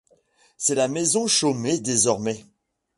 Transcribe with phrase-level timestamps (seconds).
[0.57, 2.43] C'est la maison Chaumet désormais.